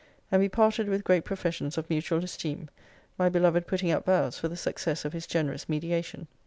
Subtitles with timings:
[0.31, 2.69] And we parted with great professions of mutual esteem;
[3.19, 6.25] my beloved putting up vows for the success of his generous mediation.